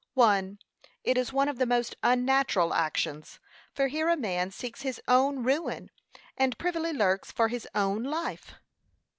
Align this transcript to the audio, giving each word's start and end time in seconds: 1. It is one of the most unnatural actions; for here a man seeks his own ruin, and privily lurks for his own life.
1. 0.15 0.57
It 1.03 1.15
is 1.15 1.31
one 1.31 1.47
of 1.47 1.59
the 1.59 1.65
most 1.67 1.95
unnatural 2.01 2.73
actions; 2.73 3.39
for 3.71 3.85
here 3.85 4.09
a 4.09 4.17
man 4.17 4.49
seeks 4.49 4.81
his 4.81 4.99
own 5.07 5.43
ruin, 5.43 5.91
and 6.35 6.57
privily 6.57 6.91
lurks 6.91 7.31
for 7.31 7.49
his 7.49 7.67
own 7.75 8.01
life. 8.01 8.55